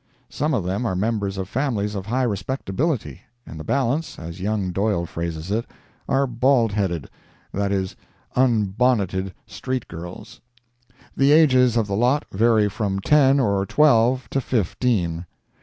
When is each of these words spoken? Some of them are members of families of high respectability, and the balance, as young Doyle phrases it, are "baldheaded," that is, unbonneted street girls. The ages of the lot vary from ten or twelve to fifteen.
Some 0.31 0.55
of 0.55 0.63
them 0.63 0.83
are 0.87 0.95
members 0.95 1.37
of 1.37 1.47
families 1.47 1.93
of 1.93 2.07
high 2.07 2.23
respectability, 2.23 3.21
and 3.45 3.59
the 3.59 3.63
balance, 3.63 4.17
as 4.17 4.41
young 4.41 4.71
Doyle 4.71 5.05
phrases 5.05 5.51
it, 5.51 5.67
are 6.09 6.25
"baldheaded," 6.25 7.07
that 7.53 7.71
is, 7.71 7.95
unbonneted 8.35 9.31
street 9.45 9.87
girls. 9.87 10.41
The 11.15 11.31
ages 11.31 11.77
of 11.77 11.85
the 11.85 11.95
lot 11.95 12.25
vary 12.31 12.67
from 12.67 12.99
ten 12.99 13.39
or 13.39 13.63
twelve 13.67 14.27
to 14.31 14.41
fifteen. 14.41 15.27